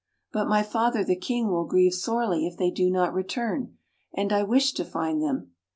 [0.31, 3.77] "But my father, the King, will grieve sorely if they do not return.
[4.15, 5.51] And I wish to find them."